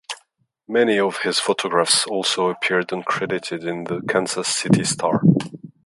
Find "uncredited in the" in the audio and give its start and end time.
2.87-4.01